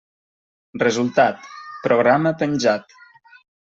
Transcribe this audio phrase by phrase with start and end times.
[0.85, 1.47] Resultat:
[1.87, 3.01] programa penjat.